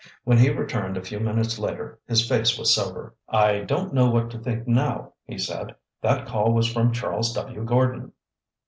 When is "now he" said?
4.67-5.37